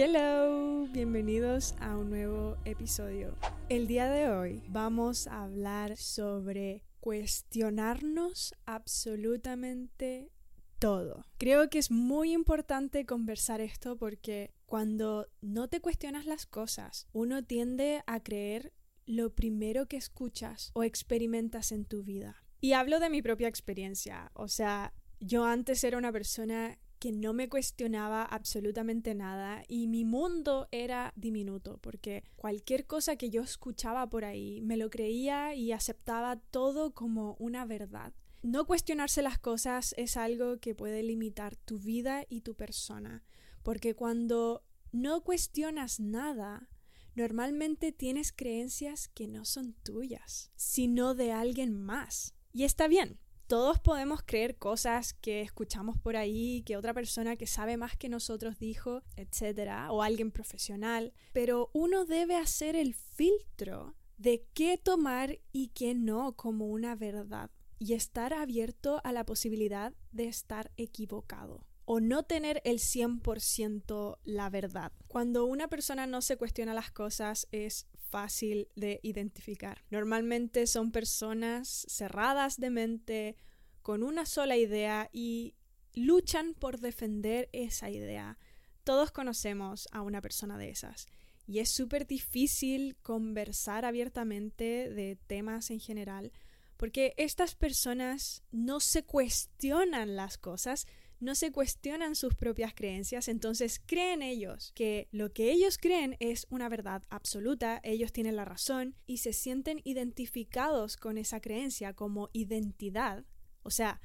[0.00, 3.36] Hello, bienvenidos a un nuevo episodio.
[3.68, 10.30] El día de hoy vamos a hablar sobre cuestionarnos absolutamente
[10.78, 11.24] todo.
[11.36, 17.42] Creo que es muy importante conversar esto porque cuando no te cuestionas las cosas, uno
[17.42, 18.72] tiende a creer
[19.04, 22.36] lo primero que escuchas o experimentas en tu vida.
[22.60, 27.32] Y hablo de mi propia experiencia, o sea, yo antes era una persona que no
[27.32, 34.08] me cuestionaba absolutamente nada y mi mundo era diminuto porque cualquier cosa que yo escuchaba
[34.08, 38.12] por ahí me lo creía y aceptaba todo como una verdad.
[38.42, 43.24] No cuestionarse las cosas es algo que puede limitar tu vida y tu persona,
[43.62, 46.68] porque cuando no cuestionas nada,
[47.14, 52.34] normalmente tienes creencias que no son tuyas, sino de alguien más.
[52.52, 53.18] Y está bien,
[53.48, 58.10] todos podemos creer cosas que escuchamos por ahí, que otra persona que sabe más que
[58.10, 65.38] nosotros dijo, etcétera, o alguien profesional, pero uno debe hacer el filtro de qué tomar
[65.50, 71.67] y qué no como una verdad y estar abierto a la posibilidad de estar equivocado
[71.90, 74.92] o no tener el 100% la verdad.
[75.06, 79.82] Cuando una persona no se cuestiona las cosas es fácil de identificar.
[79.88, 83.36] Normalmente son personas cerradas de mente,
[83.80, 85.54] con una sola idea y
[85.94, 88.38] luchan por defender esa idea.
[88.84, 91.06] Todos conocemos a una persona de esas.
[91.46, 96.32] Y es súper difícil conversar abiertamente de temas en general
[96.78, 100.86] porque estas personas no se cuestionan las cosas,
[101.20, 106.46] no se cuestionan sus propias creencias, entonces creen ellos que lo que ellos creen es
[106.50, 112.30] una verdad absoluta, ellos tienen la razón y se sienten identificados con esa creencia como
[112.32, 113.24] identidad.
[113.62, 114.00] O sea,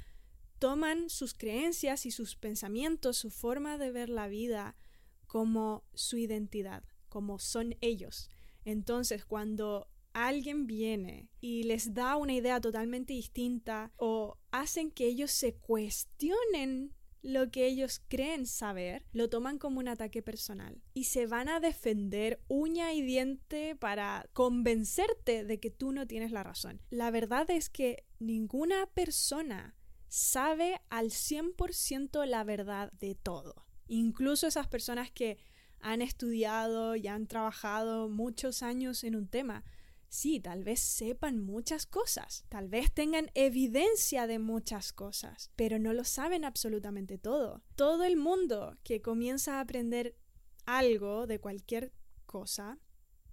[0.58, 4.76] toman sus creencias y sus pensamientos, su forma de ver la vida
[5.28, 8.30] como su identidad, como son ellos.
[8.66, 15.32] Entonces, cuando alguien viene y les da una idea totalmente distinta o hacen que ellos
[15.32, 21.26] se cuestionen lo que ellos creen saber, lo toman como un ataque personal y se
[21.26, 26.82] van a defender uña y diente para convencerte de que tú no tienes la razón.
[26.90, 29.76] La verdad es que ninguna persona
[30.10, 33.66] sabe al 100% la verdad de todo.
[33.88, 35.38] Incluso esas personas que
[35.80, 39.64] han estudiado y han trabajado muchos años en un tema,
[40.14, 45.92] sí, tal vez sepan muchas cosas, tal vez tengan evidencia de muchas cosas, pero no
[45.92, 47.64] lo saben absolutamente todo.
[47.76, 50.16] Todo el mundo que comienza a aprender
[50.68, 51.94] algo de cualquier
[52.28, 52.78] cosa,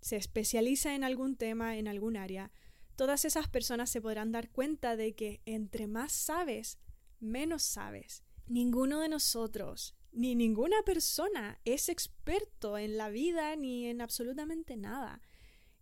[0.00, 2.50] se especializa en algún tema, en algún área,
[2.96, 6.78] todas esas personas se podrán dar cuenta de que entre más sabes,
[7.18, 8.24] menos sabes.
[8.46, 15.20] Ninguno de nosotros, ni ninguna persona es experto en la vida ni en absolutamente nada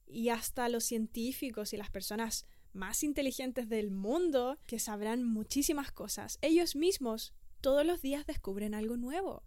[0.09, 6.39] y hasta los científicos y las personas más inteligentes del mundo que sabrán muchísimas cosas.
[6.43, 9.43] Ellos mismos todos los días descubren algo nuevo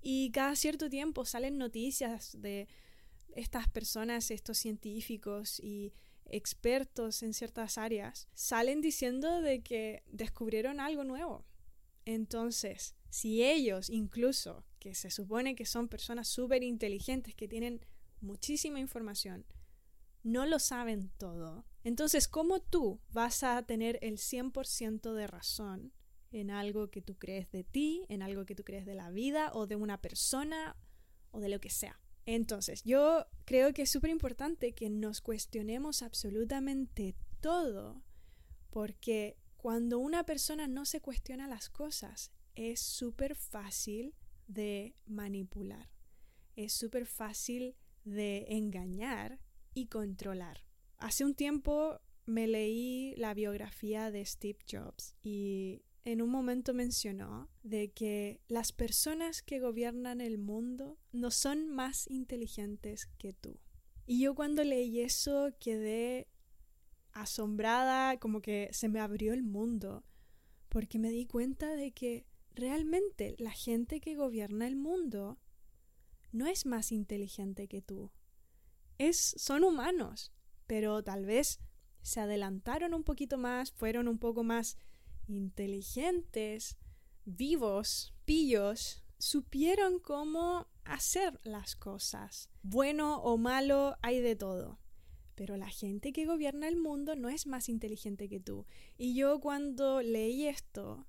[0.00, 2.68] y cada cierto tiempo salen noticias de
[3.34, 5.92] estas personas, estos científicos y
[6.26, 11.44] expertos en ciertas áreas, salen diciendo de que descubrieron algo nuevo.
[12.04, 17.80] Entonces, si ellos incluso, que se supone que son personas súper inteligentes, que tienen
[18.20, 19.46] muchísima información,
[20.24, 21.64] no lo saben todo.
[21.84, 25.92] Entonces, ¿cómo tú vas a tener el 100% de razón
[26.32, 29.52] en algo que tú crees de ti, en algo que tú crees de la vida
[29.52, 30.76] o de una persona
[31.30, 32.00] o de lo que sea?
[32.26, 38.02] Entonces, yo creo que es súper importante que nos cuestionemos absolutamente todo,
[38.70, 44.14] porque cuando una persona no se cuestiona las cosas, es súper fácil
[44.46, 45.90] de manipular,
[46.56, 49.38] es súper fácil de engañar
[49.74, 50.64] y controlar.
[50.98, 57.48] Hace un tiempo me leí la biografía de Steve Jobs y en un momento mencionó
[57.62, 63.58] de que las personas que gobiernan el mundo no son más inteligentes que tú.
[64.06, 66.28] Y yo cuando leí eso quedé
[67.12, 70.04] asombrada, como que se me abrió el mundo,
[70.68, 75.38] porque me di cuenta de que realmente la gente que gobierna el mundo
[76.32, 78.10] no es más inteligente que tú
[79.00, 80.32] son humanos,
[80.66, 81.60] pero tal vez
[82.02, 84.76] se adelantaron un poquito más, fueron un poco más
[85.26, 86.76] inteligentes,
[87.24, 92.50] vivos, pillos, supieron cómo hacer las cosas.
[92.62, 94.78] Bueno o malo hay de todo.
[95.34, 98.66] Pero la gente que gobierna el mundo no es más inteligente que tú.
[98.96, 101.06] Y yo cuando leí esto,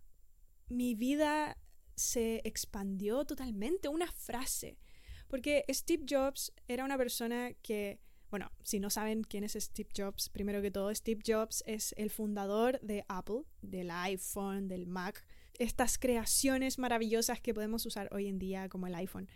[0.67, 1.57] mi vida
[1.95, 3.87] se expandió totalmente.
[3.87, 4.79] Una frase
[5.27, 7.99] Porque Steve Jobs era una persona que,
[8.29, 12.09] bueno, si no saben quién es Steve Jobs, primero que todo, Steve Jobs es el
[12.09, 15.25] fundador de Apple, del iPhone, del Mac,
[15.57, 19.29] estas creaciones maravillosas que podemos usar hoy en día como el iPhone,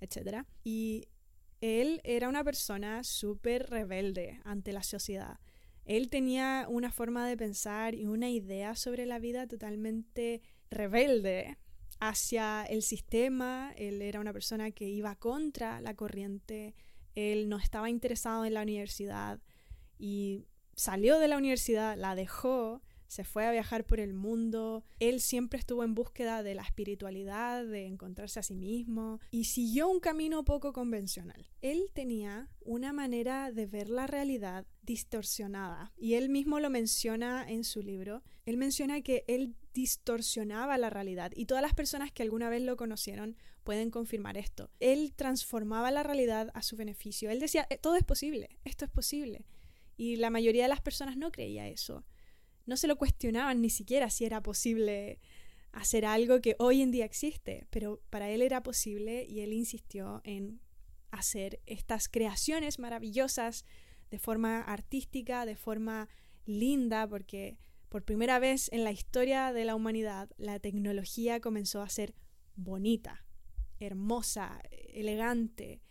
[0.00, 0.44] etc.
[0.64, 1.08] Y
[1.60, 5.38] él era una persona súper rebelde ante la sociedad.
[5.84, 11.58] Él tenía una forma de pensar y una idea sobre la vida totalmente rebelde
[12.02, 13.72] hacia el sistema.
[13.76, 16.74] Él era una persona que iba contra la corriente.
[17.14, 19.40] Él no estaba interesado en la universidad
[19.98, 22.82] y salió de la universidad, la dejó
[23.12, 27.62] se fue a viajar por el mundo, él siempre estuvo en búsqueda de la espiritualidad,
[27.66, 31.50] de encontrarse a sí mismo y siguió un camino poco convencional.
[31.60, 37.64] Él tenía una manera de ver la realidad distorsionada y él mismo lo menciona en
[37.64, 38.22] su libro.
[38.46, 42.76] Él menciona que él distorsionaba la realidad y todas las personas que alguna vez lo
[42.76, 44.70] conocieron pueden confirmar esto.
[44.80, 47.30] Él transformaba la realidad a su beneficio.
[47.30, 49.46] Él decía, eh, todo es posible, esto es posible.
[49.96, 52.04] Y la mayoría de las personas no creía eso
[52.66, 55.20] no se lo cuestionaban ni siquiera si era posible
[55.72, 60.20] hacer algo que hoy en día existe, pero para él era posible y él insistió
[60.24, 60.60] en
[61.10, 63.64] hacer estas creaciones maravillosas
[64.10, 66.08] de forma artística, de forma
[66.44, 67.58] linda, porque
[67.92, 72.14] por primera vez en la historia de la humanidad la tecnología comenzó a ser
[72.56, 73.26] bonita,
[73.80, 74.62] hermosa,
[74.94, 75.82] elegante,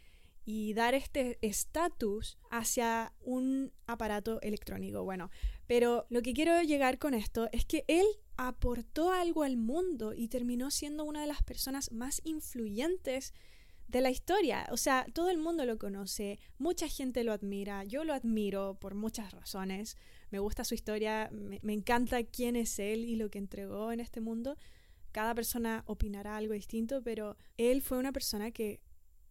[0.43, 5.03] y dar este estatus hacia un aparato electrónico.
[5.03, 5.29] Bueno,
[5.67, 10.27] pero lo que quiero llegar con esto es que él aportó algo al mundo y
[10.27, 13.31] terminó siendo una de las personas más influyentes
[13.87, 14.67] de la historia.
[14.71, 18.95] O sea, todo el mundo lo conoce, mucha gente lo admira, yo lo admiro por
[18.95, 19.97] muchas razones.
[20.31, 24.21] Me gusta su historia, me, encanta quién es él y lo que entregó en este
[24.21, 24.57] mundo.
[25.11, 28.79] Cada persona opinará algo distinto, pero él fue una persona que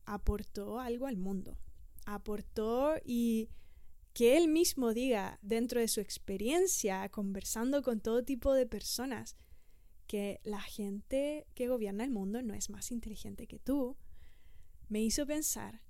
[0.05, 1.59] aportó algo al mundo.
[2.05, 3.49] Aportó y
[4.13, 9.37] que él mismo diga dentro de su experiencia, conversando con todo tipo de personas,
[10.07, 13.97] que la gente que gobierna el mundo no es más inteligente que tú,
[14.89, 15.81] me hizo pensar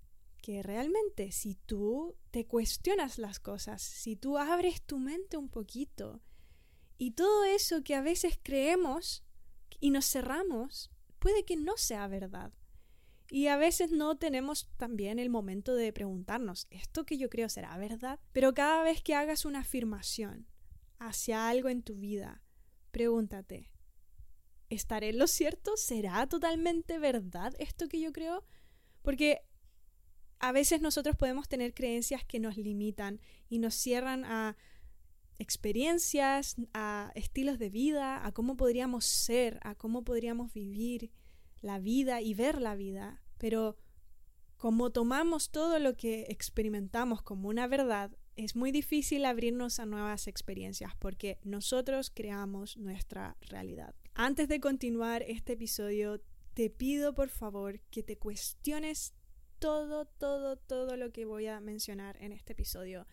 [0.41, 6.23] que realmente si tú te cuestionas las cosas, si tú abres tu mente un poquito,
[6.99, 9.25] y todo eso que a veces creemos
[9.81, 12.53] y nos cerramos, puede que no sea verdad.
[13.31, 17.77] Y a veces no tenemos también el momento de preguntarnos, ¿esto que yo creo será
[17.79, 18.19] verdad?
[18.33, 20.47] Pero cada vez que hagas una afirmación
[20.99, 22.43] hacia algo en tu vida,
[22.91, 23.73] pregúntate,
[24.69, 25.77] ¿estaré en lo cierto?
[25.77, 28.45] ¿Será totalmente verdad esto que yo creo?
[29.03, 29.43] Porque
[30.41, 34.57] a veces nosotros podemos tener creencias que nos limitan y nos cierran a
[35.39, 41.11] experiencias, a estilos de vida, a cómo podríamos ser, a cómo podríamos vivir
[41.61, 43.77] la vida y ver la vida, pero
[44.57, 50.27] como tomamos todo lo que experimentamos como una verdad, es muy difícil abrirnos a nuevas
[50.27, 53.95] experiencias porque nosotros creamos nuestra realidad.
[54.15, 56.21] Antes de continuar este episodio,
[56.55, 59.15] te pido por favor que te cuestiones
[59.61, 63.07] todo, todo, todo lo que voy a mencionar en este episodio.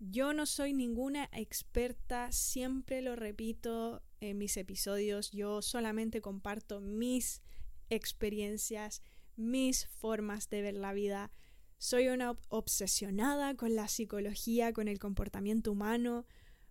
[0.00, 7.42] Yo no soy ninguna experta, siempre lo repito en mis episodios, yo solamente comparto mis
[7.88, 9.02] experiencias,
[9.36, 11.30] mis formas de ver la vida.
[11.78, 16.26] Soy una obsesionada con la psicología, con el comportamiento humano,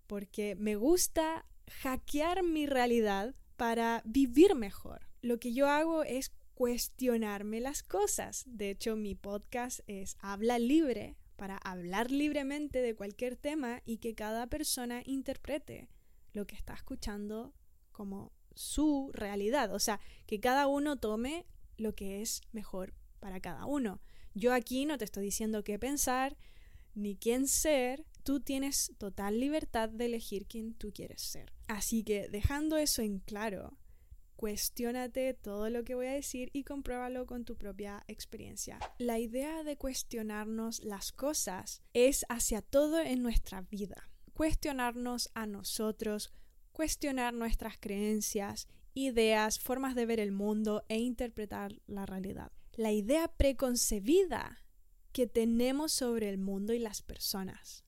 [0.06, 1.46] porque me gusta
[1.82, 5.08] hackear mi realidad para vivir mejor.
[5.22, 8.44] Lo que yo hago es cuestionarme las cosas.
[8.46, 14.16] De hecho, mi podcast es Habla libre, para hablar libremente de cualquier tema y que
[14.16, 15.90] cada persona interprete
[16.32, 17.54] lo que está escuchando
[17.92, 21.46] como su realidad, o sea, que cada uno tome
[21.78, 24.02] lo que es mejor para cada uno.
[24.34, 26.38] Yo aquí no te estoy diciendo qué pensar
[26.96, 31.52] ni quién ser, tú tienes total libertad de elegir quién tú quieres ser.
[31.68, 33.78] Así que dejando eso en claro,
[34.36, 38.80] cuestiónate todo lo que voy a decir y compruébalo con tu propia experiencia.
[38.98, 44.10] La idea de cuestionarnos las cosas es hacia todo en nuestra vida.
[44.34, 46.34] Cuestionarnos a nosotros,
[46.72, 52.52] cuestionar nuestras creencias, ideas, formas de ver el mundo e interpretar la realidad.
[52.74, 54.64] La idea preconcebida
[55.12, 57.86] que tenemos sobre el mundo y las personas.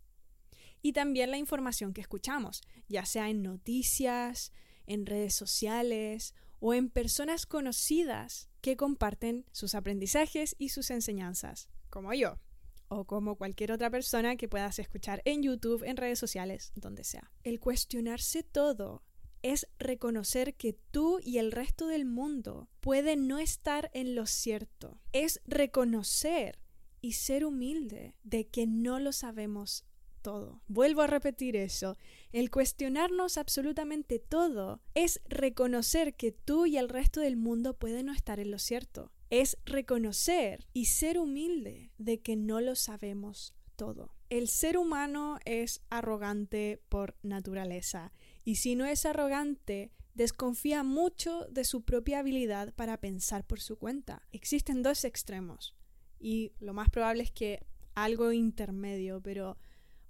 [0.82, 4.52] Y también la información que escuchamos, ya sea en noticias,
[4.88, 12.14] en redes sociales o en personas conocidas que comparten sus aprendizajes y sus enseñanzas, como
[12.14, 12.40] yo
[12.88, 17.32] o como cualquier otra persona que puedas escuchar en YouTube, en redes sociales, donde sea.
[17.44, 19.04] El cuestionarse todo
[19.42, 25.00] es reconocer que tú y el resto del mundo pueden no estar en lo cierto.
[25.12, 26.60] Es reconocer
[27.02, 29.85] y ser humilde de que no lo sabemos
[30.26, 30.60] todo.
[30.68, 31.98] Vuelvo a repetir eso.
[32.32, 38.12] El cuestionarnos absolutamente todo es reconocer que tú y el resto del mundo pueden no
[38.12, 39.12] estar en lo cierto.
[39.30, 44.16] Es reconocer y ser humilde de que no lo sabemos todo.
[44.32, 48.12] El ser humano es arrogante por naturaleza
[48.44, 53.78] y si no es arrogante, desconfía mucho de su propia habilidad para pensar por su
[53.78, 54.24] cuenta.
[54.32, 55.76] Existen dos extremos
[56.20, 57.64] y lo más probable es que
[57.94, 59.58] algo intermedio, pero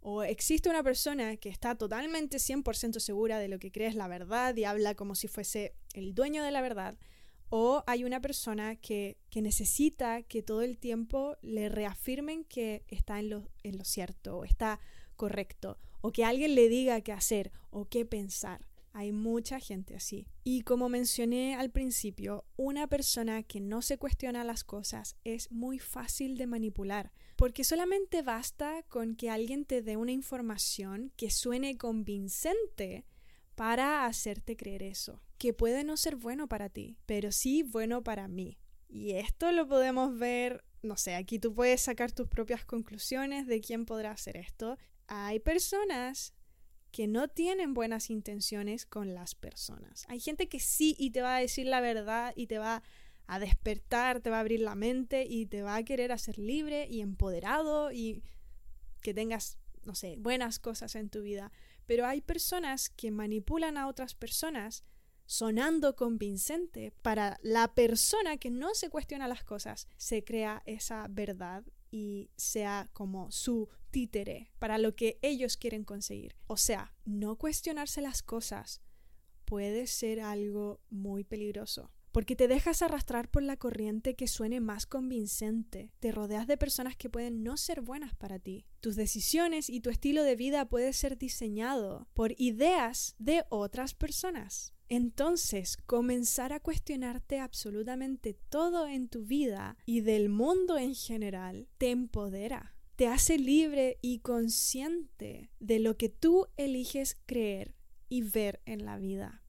[0.07, 4.07] o existe una persona que está totalmente 100% segura de lo que cree es la
[4.07, 6.95] verdad y habla como si fuese el dueño de la verdad,
[7.49, 13.17] o hay una persona que, que necesita que todo el tiempo le reafirmen que está
[13.17, 14.79] en lo, en lo cierto, o está
[15.15, 18.67] correcto, o que alguien le diga qué hacer o qué pensar.
[18.97, 20.25] Hay mucha gente así.
[20.45, 25.79] Y como mencioné al principio, una persona que no se cuestiona las cosas es muy
[25.79, 31.77] fácil de manipular, porque solamente basta con que alguien te dé una información que suene
[31.77, 33.05] convincente
[33.55, 38.29] para hacerte creer eso, que puede no ser bueno para ti, pero sí bueno para
[38.29, 38.57] mí.
[38.87, 43.59] Y esto lo podemos ver, no sé, aquí tú puedes sacar tus propias conclusiones de
[43.59, 44.77] quién podrá hacer esto.
[45.07, 46.33] Hay personas
[46.95, 50.05] que no tienen buenas intenciones con las personas.
[50.07, 52.83] Hay gente que sí y te va a decir la verdad y te va
[53.27, 56.87] a despertar, te va a abrir la mente y te va a querer hacer libre
[56.89, 58.23] y empoderado y
[59.01, 61.51] que tengas, no sé, buenas cosas en tu vida.
[61.85, 64.85] Pero hay personas que manipulan a otras personas
[65.25, 71.65] sonando convincente para la persona que no se cuestiona las cosas, se crea esa verdad
[71.95, 76.35] y sea como su títere para lo que ellos quieren conseguir.
[76.45, 78.81] O sea, no cuestionarse las cosas
[79.45, 81.93] puede ser algo muy peligroso.
[82.11, 85.93] Porque te dejas arrastrar por la corriente que suene más convincente.
[86.01, 88.65] Te rodeas de personas que pueden no ser buenas para ti.
[88.81, 94.74] Tus decisiones y tu estilo de vida puede ser diseñado por ideas de otras personas.
[94.89, 101.89] Entonces, comenzar a cuestionarte absolutamente todo en tu vida y del mundo en general te
[101.89, 107.73] empodera, te hace libre y consciente de lo que tú eliges creer
[108.09, 109.41] y ver en la vida.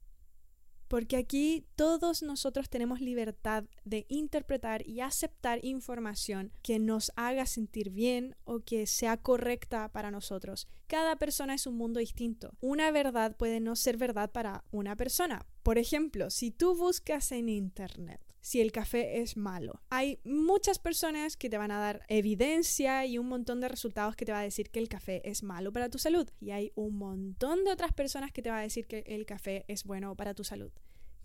[0.87, 7.89] Porque aquí todos nosotros tenemos libertad de interpretar y aceptar información que nos haga sentir
[7.89, 10.67] bien o que sea correcta para nosotros.
[10.87, 12.51] Cada persona es un mundo distinto.
[12.61, 15.45] Una verdad puede no ser verdad para una persona.
[15.63, 19.81] Por ejemplo, si tú buscas en Internet si el café es malo.
[19.89, 24.23] Hay muchas personas que te van a dar evidencia y un montón de resultados que
[24.23, 26.29] te va a decir que el café es malo para tu salud.
[26.39, 29.65] Y hay un montón de otras personas que te va a decir que el café
[29.67, 30.71] es bueno para tu salud.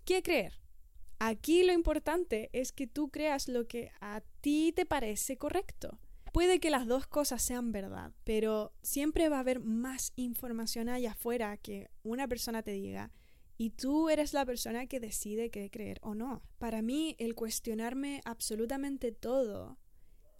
[0.03, 0.59] ¿Qué creer?
[1.19, 5.97] Aquí lo importante es que tú creas lo que a ti te parece correcto.
[6.33, 11.11] Puede que las dos cosas sean verdad, pero siempre va a haber más información allá
[11.11, 13.11] afuera que una persona te diga
[13.55, 16.41] y tú eres la persona que decide qué creer o no.
[16.57, 19.77] Para mí, el cuestionarme absolutamente todo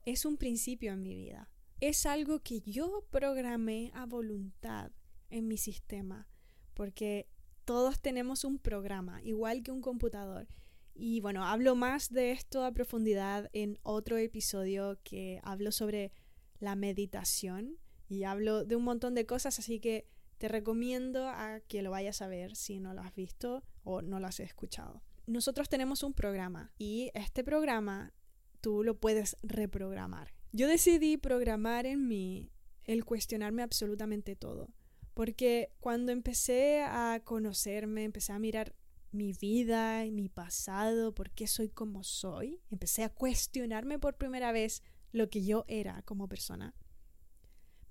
[0.04, 1.52] es un principio en mi vida.
[1.80, 4.92] Es algo que yo programé a voluntad
[5.30, 6.28] en mi sistema,
[6.74, 7.28] porque
[7.66, 10.48] todos tenemos un programa, igual que un computador.
[10.96, 16.12] Y bueno, hablo más de esto a profundidad en otro episodio que hablo sobre
[16.60, 20.08] la meditación y hablo de un montón de cosas, así que
[20.38, 24.20] te recomiendo a que lo vayas a ver si no lo has visto o no
[24.20, 25.02] lo has escuchado.
[25.26, 28.14] Nosotros tenemos un programa y este programa
[28.62, 30.34] tú lo puedes reprogramar.
[30.52, 32.52] Yo decidí programar en mí
[32.84, 34.74] el cuestionarme absolutamente todo,
[35.14, 38.76] porque cuando empecé a conocerme, empecé a mirar
[39.14, 44.52] mi vida y mi pasado, por qué soy como soy, empecé a cuestionarme por primera
[44.52, 46.76] vez lo que yo era como persona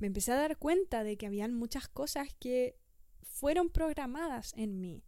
[0.03, 2.77] me empecé a dar cuenta de que habían muchas cosas que
[3.23, 5.05] fueron programadas en mí.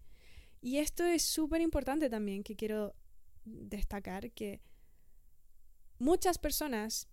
[0.61, 2.95] Y esto es súper importante también que quiero
[3.45, 4.63] destacar que
[5.99, 7.09] muchas personas,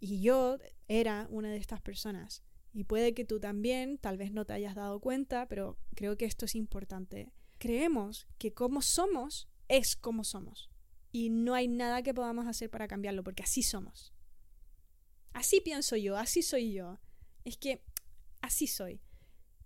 [0.00, 0.56] y yo
[0.88, 4.74] era una de estas personas, y puede que tú también, tal vez no te hayas
[4.74, 7.34] dado cuenta, pero creo que esto es importante.
[7.58, 10.70] Creemos que como somos es como somos.
[11.12, 14.12] Y no hay nada que podamos hacer para cambiarlo, porque así somos.
[15.32, 16.98] Así pienso yo, así soy yo.
[17.44, 17.82] Es que
[18.40, 19.00] así soy.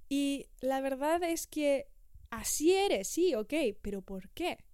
[0.09, 1.89] Y la verdad es que
[2.31, 4.65] así eres, sí, ok, pero ¿por qué?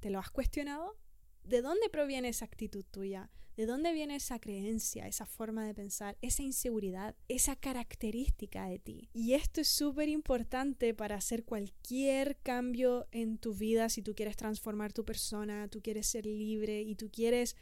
[0.00, 0.96] ¿Te lo has cuestionado?
[1.44, 3.30] ¿De dónde proviene esa actitud tuya?
[3.56, 9.08] ¿De dónde viene esa creencia, esa forma de pensar, esa inseguridad, esa característica de ti?
[9.14, 14.36] Y esto es súper importante para hacer cualquier cambio en tu vida, si tú quieres
[14.36, 17.56] transformar tu persona, tú quieres ser libre y tú quieres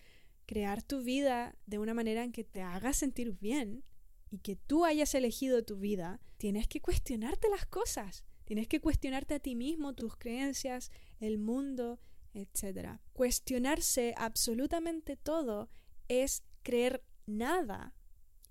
[0.46, 3.84] crear tu vida de una manera en que te haga sentir bien
[4.30, 8.24] y que tú hayas elegido tu vida, tienes que cuestionarte las cosas.
[8.44, 12.00] Tienes que cuestionarte a ti mismo, tus creencias, el mundo,
[12.34, 12.98] etc.
[13.12, 15.70] Cuestionarse absolutamente todo
[16.08, 17.94] es creer nada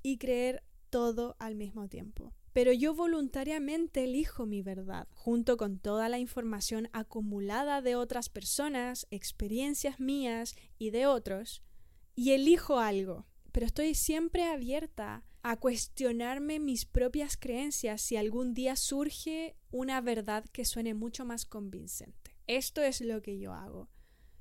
[0.02, 2.34] y creer todo al mismo tiempo.
[2.54, 9.08] Pero yo voluntariamente elijo mi verdad, junto con toda la información acumulada de otras personas,
[9.10, 11.64] experiencias mías y de otros,
[12.16, 13.26] y elijo algo.
[13.52, 20.46] Pero estoy siempre abierta a cuestionarme mis propias creencias si algún día surge una verdad
[20.52, 22.36] que suene mucho más convincente.
[22.46, 23.90] Esto es lo que yo hago.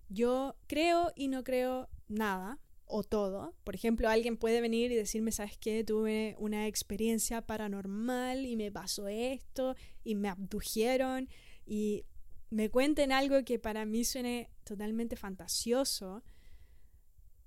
[0.09, 2.61] Yo creo y no creo nada,
[2.93, 3.55] o todo.
[3.65, 5.83] Por ejemplo, alguien puede venir y decirme, ¿sabes qué?
[5.83, 11.29] Tuve una experiencia paranormal y me pasó esto y me abdujeron
[11.65, 12.05] y
[12.51, 16.23] me cuenten algo que para mí suene totalmente fantasioso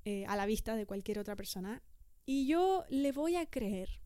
[0.04, 1.84] eh, a la vista de cualquier otra persona
[2.26, 4.02] y yo le voy a creer.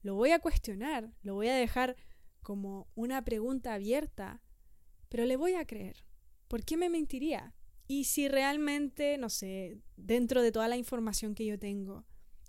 [0.00, 1.94] Lo voy a cuestionar, lo voy a dejar
[2.42, 4.40] como una pregunta abierta,
[5.10, 5.96] pero le voy a creer.
[6.48, 7.54] ¿Por qué me mentiría?
[7.88, 12.04] Y si realmente, no sé, dentro de toda la información que yo tengo,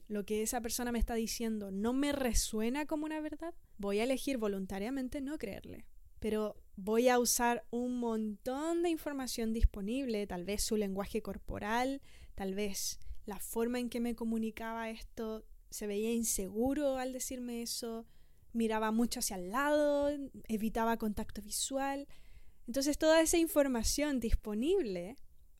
[0.07, 4.03] lo que esa persona me está diciendo no me resuena como una verdad, voy a
[4.03, 5.85] elegir voluntariamente no creerle.
[6.19, 12.01] Pero voy a usar un montón de información disponible, tal vez su lenguaje corporal,
[12.33, 18.07] tal vez la forma en que me comunicaba esto, se veía inseguro al decirme eso,
[18.53, 20.09] miraba mucho hacia el lado,
[20.47, 22.07] evitaba contacto visual.
[22.65, 25.17] Entonces toda esa información disponible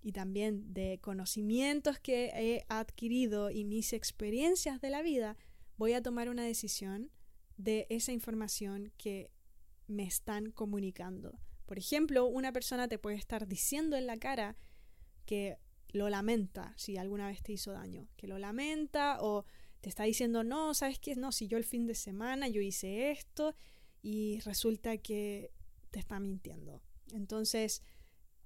[0.08, 5.36] y también de conocimientos que he adquirido y mis experiencias de la vida,
[5.76, 7.12] voy a tomar una decisión
[7.58, 9.30] de esa información que
[9.86, 11.38] me están comunicando.
[11.66, 14.56] Por ejemplo, una persona te puede estar diciendo en la cara
[15.26, 15.58] que
[15.90, 19.44] lo lamenta si alguna vez te hizo daño, que lo lamenta o
[19.82, 21.18] te está diciendo, no, ¿sabes qué?
[21.18, 23.56] No, si yo el fin de semana yo hice esto
[24.02, 25.52] y resulta que
[25.91, 26.82] te está mintiendo.
[27.12, 27.84] Entonces,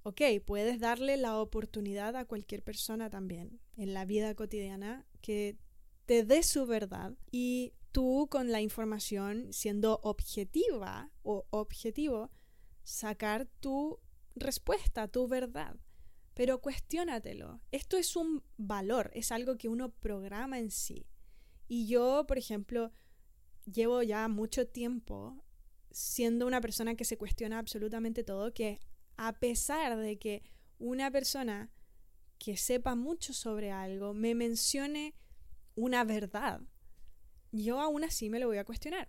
[0.02, 5.56] ok, puedes darle la oportunidad a cualquier persona también en la vida cotidiana que
[6.06, 12.30] te dé su verdad y tú con la información siendo objetiva o objetivo,
[12.82, 14.00] sacar tu
[14.34, 15.76] respuesta, tu verdad.
[16.34, 17.60] Pero cuestiónatelo.
[17.70, 21.06] Esto es un valor, es algo que uno programa en sí.
[21.68, 22.90] Y yo, por ejemplo,
[23.70, 25.44] llevo ya mucho tiempo
[25.90, 28.80] siendo una persona que se cuestiona absolutamente todo, que
[29.22, 30.42] a pesar de que
[30.80, 31.70] una persona
[32.38, 35.14] que sepa mucho sobre algo me mencione
[35.76, 36.60] una verdad,
[37.52, 39.08] yo aún así me lo voy a cuestionar.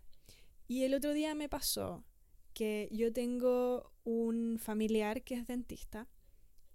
[0.67, 2.05] Y el otro día me pasó
[2.53, 6.07] que yo tengo un familiar que es dentista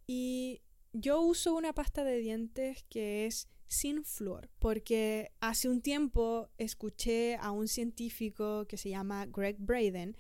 [0.09, 0.61] y
[0.93, 7.37] yo uso una pasta de dientes que es sin flúor, porque hace un tiempo escuché
[7.37, 10.17] a un científico que se llama Greg Braden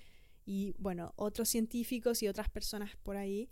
[0.48, 3.50] y bueno, otros científicos y otras personas por ahí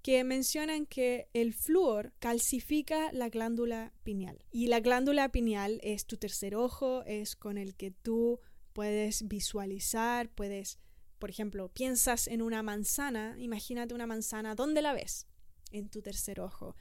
[0.00, 4.44] que mencionan que el flúor calcifica la glándula pineal.
[4.52, 8.38] Y la glándula pineal es tu tercer ojo, es con el que tú
[8.72, 10.78] puedes visualizar, puedes,
[11.18, 15.26] por ejemplo, piensas en una manzana, imagínate una manzana, ¿dónde la ves?
[15.72, 16.76] En tu tercer ojo.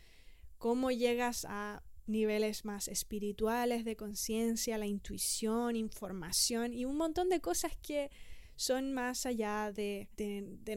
[0.60, 7.42] ¿Cómo llegas a niveles más espirituales de conciencia, la intuición, información y un montón de
[7.42, 8.12] cosas que
[8.56, 10.08] son más allá de,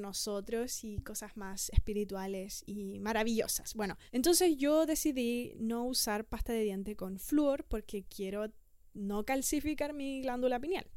[0.00, 3.74] nosotros y cosas más espirituales y maravillosas.
[3.74, 8.52] Bueno, entonces yo decidí no usar pasta de diente con flúor porque quiero
[8.94, 10.90] no calcificar mi glándula pineal.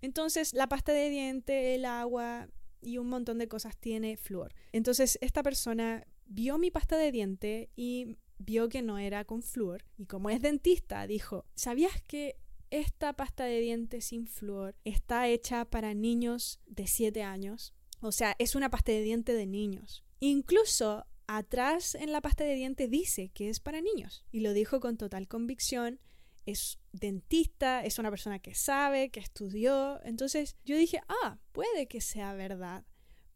[0.00, 2.48] Entonces la pasta de diente, el agua
[2.80, 4.54] y un montón de cosas tiene flúor.
[4.72, 9.84] Entonces esta persona vio mi pasta de diente y vio que no era con flúor
[9.96, 12.36] y como es dentista dijo, ¿sabías que
[12.70, 17.74] esta pasta de dientes sin flúor está hecha para niños de 7 años.
[18.00, 20.04] O sea, es una pasta de dientes de niños.
[20.20, 24.24] Incluso atrás en la pasta de dientes dice que es para niños.
[24.30, 26.00] Y lo dijo con total convicción.
[26.46, 30.02] Es dentista, es una persona que sabe, que estudió.
[30.04, 32.84] Entonces yo dije, ah, puede que sea verdad.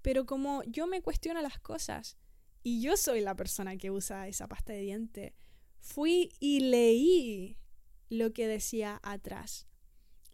[0.00, 2.16] Pero como yo me cuestiono las cosas
[2.62, 5.34] y yo soy la persona que usa esa pasta de diente,
[5.80, 7.58] fui y leí
[8.08, 9.66] lo que decía atrás.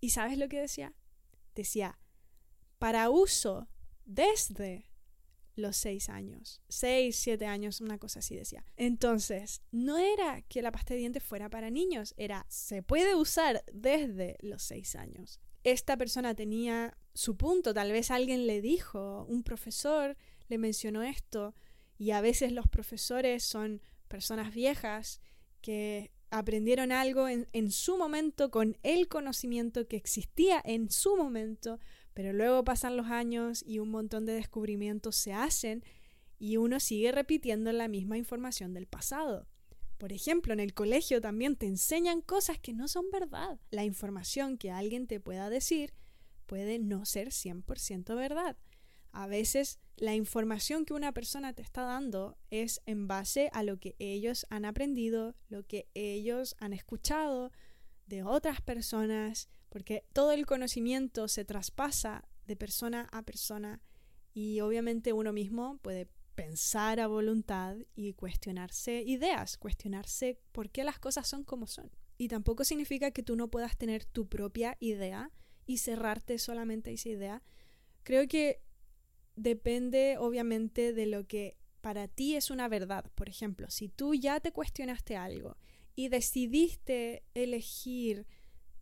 [0.01, 0.95] ¿Y sabes lo que decía?
[1.55, 1.99] Decía,
[2.79, 3.69] para uso
[4.05, 4.89] desde
[5.59, 6.63] los seis años.
[6.69, 8.65] Seis, siete años, una cosa así decía.
[8.77, 13.65] Entonces, no era que la pasta de dientes fuera para niños, era se puede usar
[13.73, 15.41] desde los seis años.
[15.65, 20.17] Esta persona tenía su punto, tal vez alguien le dijo, un profesor
[20.49, 21.55] le mencionó esto,
[21.99, 25.21] y a veces los profesores son personas viejas
[25.61, 31.79] que aprendieron algo en, en, su momento con el conocimiento que existía en su momento,
[32.15, 35.85] pero luego pasan los años y un montón de descubrimientos se hacen
[36.39, 39.47] y uno sigue repitiendo la misma información del pasado.
[39.99, 43.59] Por ejemplo, en el colegio también te enseñan cosas que no son verdad.
[43.71, 45.93] La información que alguien te pueda decir
[46.47, 48.57] puede no ser 100% verdad.
[49.13, 53.79] A veces la información que una persona te está dando es en base a lo
[53.79, 57.51] que ellos han aprendido, lo que ellos han escuchado
[58.07, 63.83] de otras personas, porque todo el conocimiento se traspasa de persona a persona
[64.33, 71.01] y obviamente uno mismo puede pensar a voluntad y cuestionarse ideas, cuestionarse por qué las
[71.01, 71.91] cosas son como son.
[72.17, 75.33] Y tampoco significa que tú no puedas tener tu propia idea
[75.67, 77.43] y cerrarte solamente a esa idea.
[78.05, 78.63] Creo que
[79.39, 83.11] depende obviamente de lo que para ti es una verdad.
[83.15, 85.57] Por ejemplo, si tú ya te cuestionaste algo
[85.95, 88.27] y decidiste elegir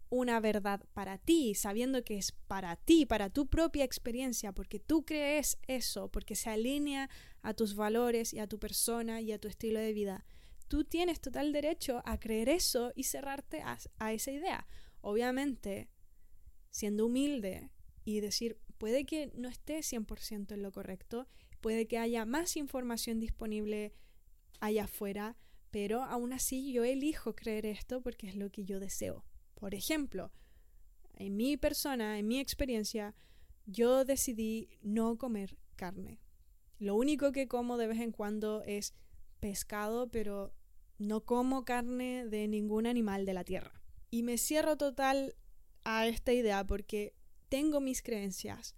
[0.09, 5.05] una verdad para ti, sabiendo que es para ti, para tu propia experiencia, porque tú
[5.05, 7.11] crees eso, porque se alinea
[7.42, 10.25] a tus valores y a tu persona y a tu estilo de vida.
[10.69, 14.66] Tú tienes total derecho a creer eso y cerrarte a, a esa idea.
[15.01, 15.88] Obviamente,
[16.71, 17.71] siendo humilde
[18.05, 21.27] y decir, puede que no esté 100% en lo correcto,
[21.61, 23.93] puede que haya más información disponible
[24.61, 25.37] allá afuera,
[25.71, 29.25] pero aún así yo elijo creer esto porque es lo que yo deseo.
[29.55, 30.33] Por ejemplo,
[31.15, 33.15] en mi persona, en mi experiencia,
[33.67, 36.21] yo decidí no comer carne.
[36.79, 38.95] Lo único que como de vez en cuando es
[39.41, 40.55] pescado, pero
[40.99, 43.83] no como carne de ningún animal de la tierra.
[44.11, 45.35] Y me cierro total
[45.85, 47.15] a esta idea porque
[47.49, 48.77] tengo mis creencias.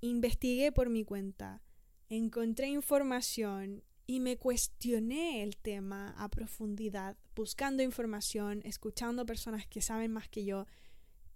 [0.00, 1.62] Investigué por mi cuenta,
[2.08, 10.10] encontré información y me cuestioné el tema a profundidad, buscando información, escuchando personas que saben
[10.10, 10.66] más que yo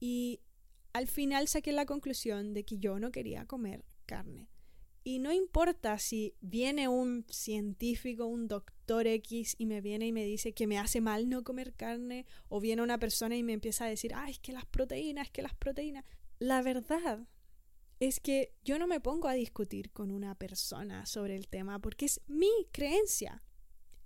[0.01, 0.41] y
[0.93, 4.49] al final saqué la conclusión de que yo no quería comer carne.
[5.07, 10.25] Y no importa si viene un científico, un doctor X y me viene y me
[10.25, 13.85] dice que me hace mal no comer carne, o viene una persona y me empieza
[13.85, 16.05] a decir, ah, es que las proteínas, es que las proteínas.
[16.39, 17.27] La verdad
[18.01, 22.07] es que yo no me pongo a discutir con una persona sobre el tema porque
[22.07, 23.43] es mi creencia.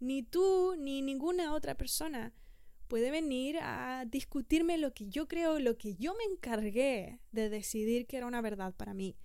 [0.01, 2.33] Ni tú ni ninguna otra persona
[2.87, 8.07] puede venir a discutirme lo que yo creo, lo que yo me encargué de decidir
[8.07, 9.17] que era una verdad para mí.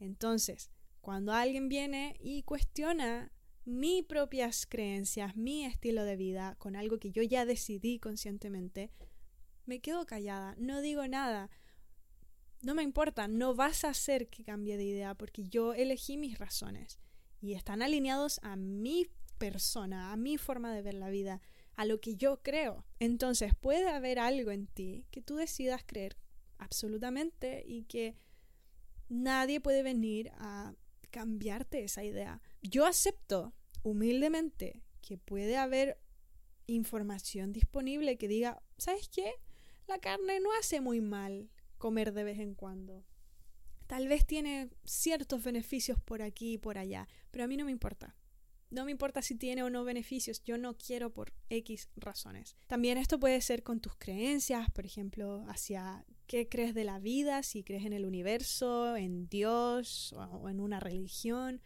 [0.00, 0.70] Entonces,
[1.00, 3.32] cuando alguien viene y cuestiona
[3.64, 8.90] mis propias creencias, mi estilo de vida, con algo que yo ya decidí conscientemente,
[9.66, 11.50] me quedo callada, no digo nada,
[12.62, 16.38] no me importa, no vas a hacer que cambie de idea porque yo elegí mis
[16.38, 16.98] razones
[17.40, 21.40] y están alineados a mi persona, a mi forma de ver la vida,
[21.74, 22.84] a lo que yo creo.
[23.00, 26.16] Entonces puede haber algo en ti que tú decidas creer
[26.58, 28.16] absolutamente y que
[29.08, 30.74] nadie puede venir a
[31.10, 32.40] cambiarte esa idea.
[32.62, 35.98] Yo acepto humildemente que puede haber
[36.66, 39.32] información disponible que diga, ¿sabes qué?
[39.88, 41.50] La carne no hace muy mal
[41.82, 43.04] comer de vez en cuando.
[43.88, 47.72] Tal vez tiene ciertos beneficios por aquí y por allá, pero a mí no me
[47.72, 48.14] importa.
[48.70, 52.56] No me importa si tiene o no beneficios, yo no quiero por X razones.
[52.68, 57.42] También esto puede ser con tus creencias, por ejemplo, hacia qué crees de la vida,
[57.42, 61.60] si crees en el universo, en Dios o en una religión,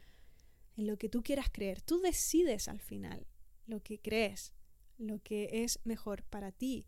[0.78, 1.82] en lo que tú quieras creer.
[1.82, 3.26] Tú decides al final
[3.66, 4.54] lo que crees,
[4.96, 6.86] lo que es mejor para ti.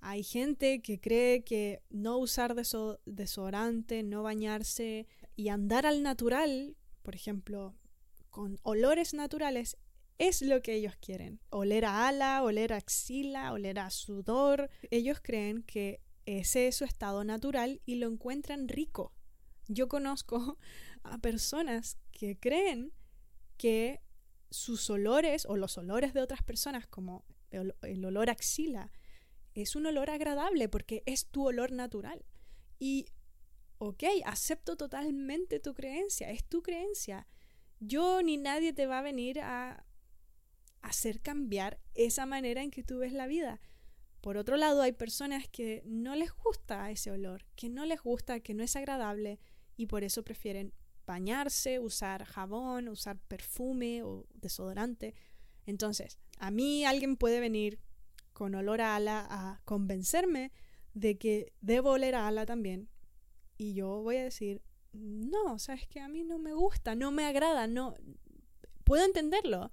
[0.00, 7.14] Hay gente que cree que no usar desodorante, no bañarse y andar al natural, por
[7.14, 7.76] ejemplo,
[8.30, 9.76] con olores naturales,
[10.18, 11.40] es lo que ellos quieren.
[11.48, 14.70] Oler a ala, oler a axila, oler a sudor.
[14.90, 19.14] Ellos creen que ese es su estado natural y lo encuentran rico.
[19.66, 20.58] Yo conozco
[21.02, 22.92] a personas que creen
[23.56, 24.00] que
[24.50, 28.92] sus olores o los olores de otras personas, como el, olor axila,
[29.62, 32.24] es un olor agradable porque es tu olor natural.
[32.78, 33.06] Y,
[33.78, 37.26] ok, acepto totalmente tu creencia, es tu creencia.
[37.78, 39.84] Yo ni nadie te va a venir a
[40.82, 43.60] hacer cambiar esa manera en que tú ves la vida.
[44.20, 48.40] Por otro lado, hay personas que no les gusta ese olor, que no les gusta,
[48.40, 49.38] que no es agradable
[49.76, 50.74] y por eso prefieren
[51.06, 55.14] bañarse, usar jabón, usar perfume o desodorante.
[55.66, 57.80] Entonces, a mí alguien puede venir
[58.40, 60.50] con olor a ala a convencerme
[60.94, 62.88] de que debo oler a ala también.
[63.58, 64.62] Y yo voy a decir,
[64.94, 67.96] no, sabes que a mí no me gusta, no me agrada, no
[68.82, 69.70] puedo entenderlo.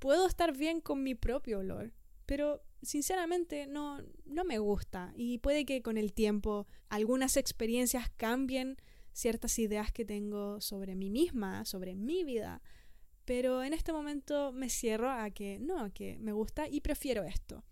[0.00, 1.92] Puedo estar bien con mi propio olor,
[2.26, 8.76] pero sinceramente no no me gusta y puede que con el tiempo algunas experiencias cambien
[9.12, 12.60] ciertas ideas que tengo sobre mí misma, sobre mi vida,
[13.24, 17.62] pero en este momento me cierro a que no, que me gusta y prefiero esto.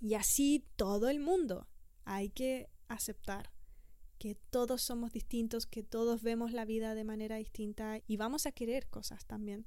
[0.00, 1.68] Y así todo el mundo.
[2.04, 3.52] Hay que aceptar
[4.18, 8.52] que todos somos distintos, que todos vemos la vida de manera distinta y vamos a
[8.52, 9.66] querer cosas también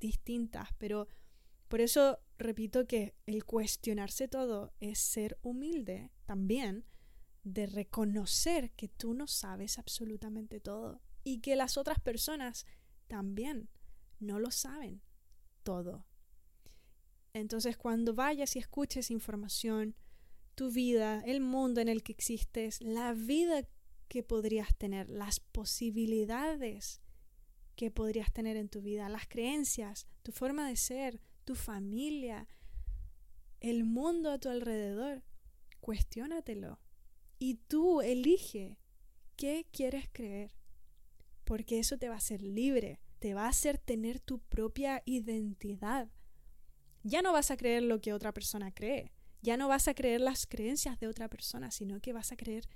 [0.00, 1.06] distintas, pero
[1.68, 6.84] por eso repito que el cuestionarse todo es ser humilde también,
[7.42, 12.64] de reconocer que tú no sabes absolutamente todo y que las otras personas
[13.06, 13.68] también
[14.18, 15.02] no lo saben
[15.62, 16.06] todo.
[17.34, 19.96] Entonces cuando vayas y escuches información,
[20.54, 23.66] tu vida, el mundo en el que existes, la vida
[24.08, 27.00] que podrías tener, las posibilidades
[27.74, 32.46] que podrías tener en tu vida, las creencias, tu forma de ser, tu familia,
[33.60, 35.24] el mundo a tu alrededor,
[35.80, 36.78] cuestiónatelo.
[37.40, 38.78] Y tú elige
[39.34, 40.52] qué quieres creer,
[41.42, 46.08] porque eso te va a hacer libre, te va a hacer tener tu propia identidad.
[47.04, 49.12] Ya no vas a creer lo que otra persona cree,
[49.42, 52.66] ya no vas a creer las creencias de otra persona, sino que vas a creer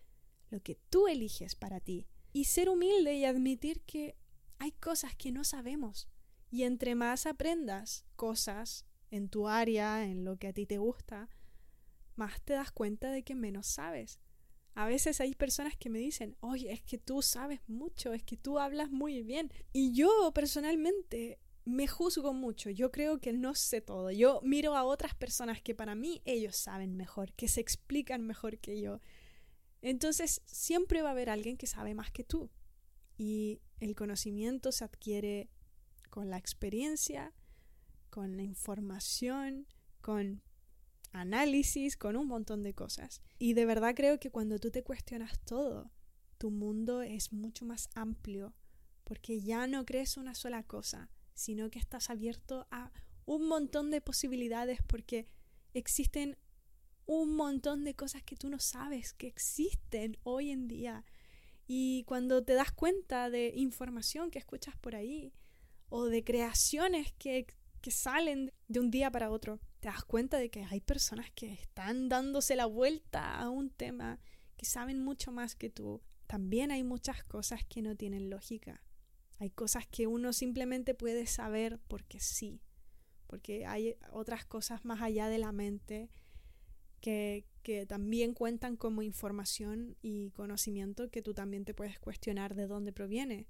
[0.51, 2.07] lo que tú eliges para ti.
[2.35, 4.17] Y ser humilde y admitir que
[4.59, 6.09] hay cosas que no sabemos.
[6.51, 11.31] Y entre más aprendas cosas en tu área, en lo que a ti te gusta,
[12.17, 14.19] más te das cuenta de que menos sabes.
[14.75, 18.37] A veces hay personas que me dicen, oye, es que tú sabes mucho, es que
[18.37, 19.51] tú hablas muy bien.
[19.73, 24.11] Y yo personalmente me juzgo mucho, yo creo que no sé todo.
[24.11, 28.59] Yo miro a otras personas que para mí ellos saben mejor, que se explican mejor
[28.59, 29.01] que yo.
[29.83, 32.51] Entonces siempre va a haber alguien que sabe más que tú.
[33.17, 35.51] Y el conocimiento se adquiere
[36.09, 37.35] con la experiencia,
[38.11, 39.67] con la información,
[40.01, 40.43] con
[41.13, 43.23] análisis, con un montón de cosas.
[43.39, 45.91] Y de verdad creo que cuando tú te cuestionas todo,
[46.39, 48.55] tu mundo es mucho más amplio,
[49.05, 52.91] porque ya no crees una sola cosa, sino que estás abierto a
[53.25, 55.29] un montón de posibilidades porque
[55.73, 56.37] existen
[57.07, 61.05] un montón de cosas que tú no sabes que existen hoy en día.
[61.67, 65.33] Y cuando te das cuenta de información que escuchas por ahí
[65.89, 67.47] o de creaciones que,
[67.81, 71.53] que salen de un día para otro, te das cuenta de que hay personas que
[71.53, 74.19] están dándose la vuelta a un tema,
[74.57, 76.03] que saben mucho más que tú.
[76.27, 78.83] También hay muchas cosas que no tienen lógica.
[79.39, 82.61] Hay cosas que uno simplemente puede saber porque sí,
[83.27, 86.11] porque hay otras cosas más allá de la mente
[87.01, 92.67] que, que también cuentan como información y conocimiento que tú también te puedes cuestionar de
[92.67, 93.47] dónde proviene.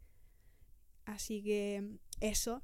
[1.07, 2.62] Así que eso,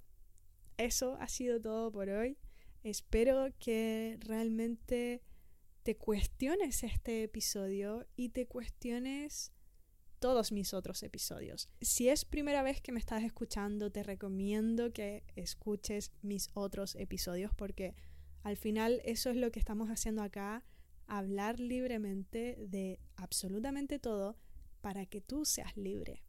[0.77, 2.37] eso ha sido todo por hoy.
[2.83, 5.23] Espero que realmente
[5.83, 9.53] te cuestiones este episodio y te cuestiones
[10.25, 11.69] todos mis otros episodios.
[11.83, 17.53] Si es primera vez que me estás escuchando, te recomiendo que escuches mis otros episodios
[17.55, 17.95] porque
[18.43, 20.65] al final eso es lo que estamos haciendo acá,
[21.07, 24.39] hablar libremente de absolutamente todo
[24.81, 26.25] para que tú seas libre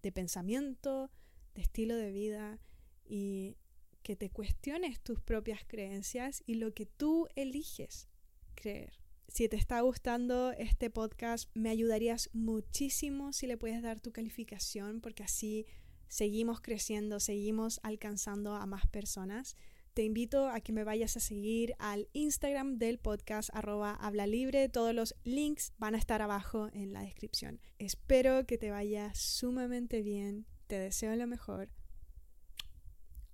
[0.00, 1.10] de pensamiento,
[1.56, 2.60] de estilo de vida
[3.04, 3.56] y
[4.04, 8.08] que te cuestiones tus propias creencias y lo que tú eliges
[8.54, 9.03] creer.
[9.28, 15.00] Si te está gustando este podcast, me ayudarías muchísimo si le puedes dar tu calificación
[15.00, 15.66] porque así
[16.08, 19.56] seguimos creciendo, seguimos alcanzando a más personas.
[19.94, 24.68] Te invito a que me vayas a seguir al Instagram del podcast arroba habla libre.
[24.68, 27.60] Todos los links van a estar abajo en la descripción.
[27.78, 30.46] Espero que te vaya sumamente bien.
[30.66, 31.70] Te deseo lo mejor.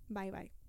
[0.09, 0.60] Bye bye.